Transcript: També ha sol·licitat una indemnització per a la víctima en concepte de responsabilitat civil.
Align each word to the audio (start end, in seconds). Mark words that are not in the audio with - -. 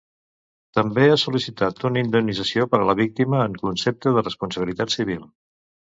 També 0.77 1.03
ha 1.09 1.17
sol·licitat 1.23 1.85
una 1.91 2.01
indemnització 2.05 2.67
per 2.71 2.79
a 2.81 2.87
la 2.91 2.97
víctima 3.03 3.45
en 3.51 3.61
concepte 3.67 4.15
de 4.17 4.25
responsabilitat 4.29 4.97
civil. 4.99 5.23